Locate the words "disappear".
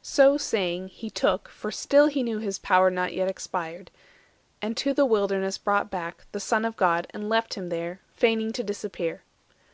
8.62-9.24